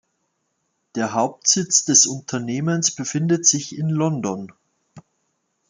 [0.95, 4.51] Der Hauptsitz des Unternehmens befindet sich in London.